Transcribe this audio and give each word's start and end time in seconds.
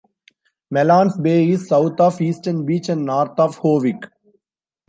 Mellons 0.71 1.15
Bay 1.19 1.47
is 1.51 1.67
south 1.67 1.99
of 1.99 2.19
Eastern 2.21 2.65
Beach 2.65 2.89
and 2.89 3.05
north 3.05 3.37
of 3.39 3.59
Howick. 3.59 4.09